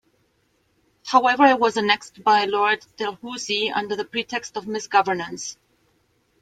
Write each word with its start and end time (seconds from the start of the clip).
However 1.05 1.45
it 1.45 1.59
was 1.59 1.77
annexed 1.77 2.23
by 2.23 2.45
Lord 2.45 2.83
Dalhousie 2.97 3.69
under 3.69 3.95
the 3.95 4.03
pretext 4.03 4.57
of 4.57 4.65
mis-governance. 4.65 5.57